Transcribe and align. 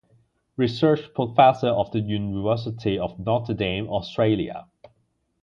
Research 0.57 1.13
Professor 1.13 1.67
of 1.67 1.91
the 1.91 1.99
University 1.99 2.97
of 2.97 3.19
Notre 3.19 3.53
Dame 3.53 3.87
Australia. 3.87 4.65